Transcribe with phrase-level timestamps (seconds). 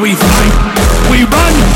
[0.00, 1.71] we fight, we run.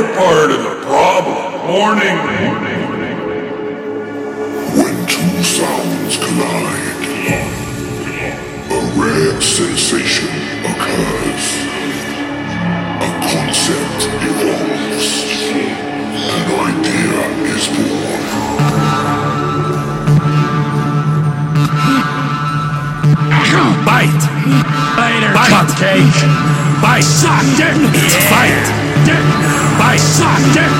[0.00, 1.68] You're part of the problem.
[1.68, 2.16] Warning.
[4.78, 6.96] When two sounds collide,
[8.70, 10.39] a rare sensation
[25.80, 26.20] cage.
[26.84, 27.76] Bisected,
[28.28, 28.66] fight,
[29.80, 30.70] bisected.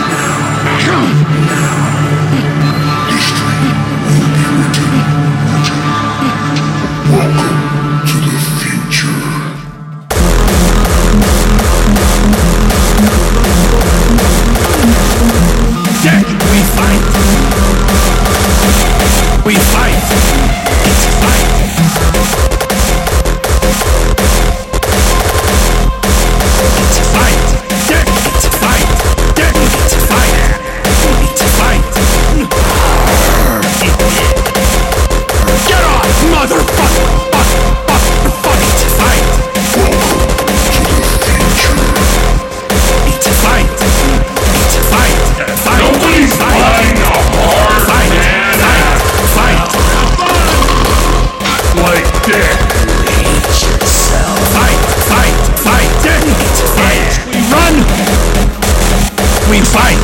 [59.80, 59.98] fight.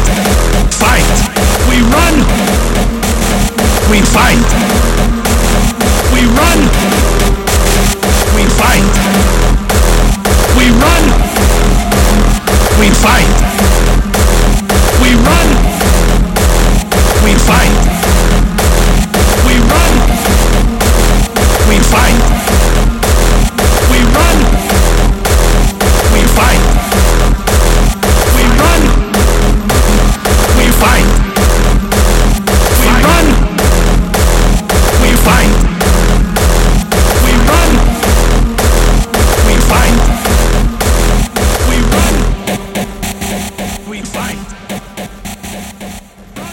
[0.81, 1.06] Fight.
[1.69, 2.14] We run.
[3.91, 4.47] We fight.
[6.12, 6.85] We run.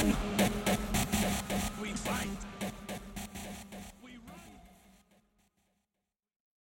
[0.03, 0.42] One.